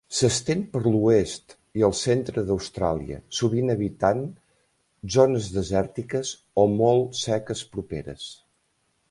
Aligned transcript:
S'estén 0.17 0.61
per 0.75 0.79
l'oest 0.85 1.51
i 1.81 1.83
el 1.89 1.93
centre 1.99 2.43
d'Austràlia, 2.47 3.19
sovint 3.41 3.75
habitant 3.75 4.25
zones 5.17 5.51
desèrtiques 5.59 6.33
o 6.65 6.69
molt 6.83 7.21
seques 7.23 7.65
properes. 7.77 8.27